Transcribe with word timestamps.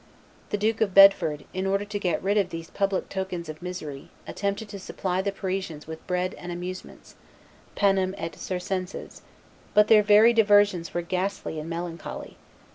The 0.49 0.57
Duke 0.57 0.81
of 0.81 0.95
Bedford, 0.95 1.45
in 1.53 1.67
order 1.67 1.85
to 1.85 1.99
get 1.99 2.23
rid 2.23 2.35
of 2.35 2.49
these 2.49 2.71
public 2.71 3.07
tokens 3.07 3.49
of 3.49 3.61
misery, 3.61 4.09
attempted 4.25 4.67
to 4.69 4.79
supply 4.79 5.21
the 5.21 5.31
Parisians 5.31 5.85
with 5.85 6.07
bread 6.07 6.33
and 6.39 6.51
amusements 6.51 7.13
(panem 7.75 8.15
et 8.17 8.35
circenses); 8.35 9.21
but 9.75 9.89
their 9.89 10.01
very 10.01 10.33
diversions 10.33 10.95
were 10.95 11.03
ghastly 11.03 11.59
and 11.59 11.69
melancholy. 11.69 12.35